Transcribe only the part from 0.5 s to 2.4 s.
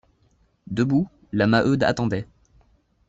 Debout, la Maheude attendait.